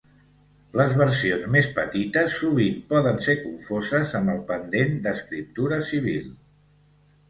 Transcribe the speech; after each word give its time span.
Les 0.79 0.95
versions 1.01 1.43
més 1.57 1.69
petites 1.81 2.39
sovint 2.45 2.81
poden 2.95 3.23
ser 3.29 3.37
confoses 3.45 4.17
amb 4.23 4.37
el 4.37 4.45
pendent 4.53 5.01
d'escriptura 5.09 5.85
civil. 5.97 6.31